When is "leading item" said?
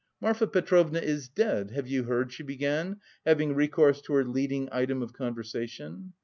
4.25-5.03